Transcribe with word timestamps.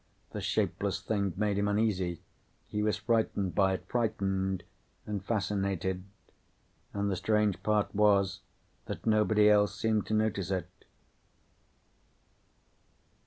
The 0.31 0.41
shapeless 0.41 0.99
thing 0.99 1.33
made 1.37 1.59
him 1.59 1.67
uneasy. 1.67 2.23
He 2.65 2.81
was 2.81 2.97
frightened 2.97 3.53
by 3.53 3.73
it. 3.73 3.85
Frightened 3.87 4.63
and 5.05 5.23
fascinated. 5.23 6.03
And 6.91 7.11
the 7.11 7.15
strange 7.15 7.61
part 7.61 7.93
was 7.93 8.39
that 8.87 9.05
nobody 9.05 9.47
else 9.47 9.79
seemed 9.79 10.07
to 10.07 10.15
notice 10.15 10.49
it. 10.49 10.67